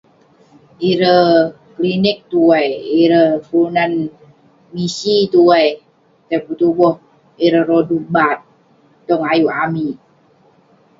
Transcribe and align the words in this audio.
Ireh 0.89 1.29
klinik 1.75 2.19
tuai, 2.31 2.69
ireh 3.01 3.29
kelunan 3.47 3.93
misi 4.73 5.15
tuai. 5.33 5.67
Tei 6.27 6.41
petubuh 6.45 6.95
ireh 7.45 7.65
rodu 7.69 7.97
bad, 8.13 8.39
tong 9.07 9.23
ayuk 9.31 9.53
amik. 9.63 9.97